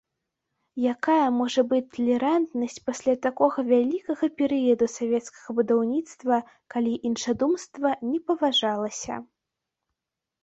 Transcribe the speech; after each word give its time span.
Якая 0.91 1.25
можа 1.39 1.63
быць 1.73 1.91
талерантнасць 1.97 2.77
пасля 2.89 3.13
такога 3.25 3.65
вялікага 3.71 4.29
перыяду 4.39 4.87
савецкага 4.99 5.49
будаўніцтва, 5.59 6.39
калі 6.77 6.93
іншадумства 7.09 7.93
не 8.13 8.19
паважалася? 8.31 9.19